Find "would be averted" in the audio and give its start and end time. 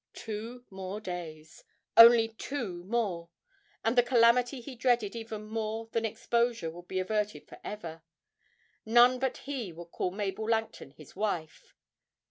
6.71-7.47